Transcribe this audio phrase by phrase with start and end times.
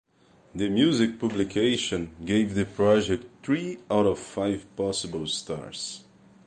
[0.55, 6.03] The music publication gave the project three out of five possible stars.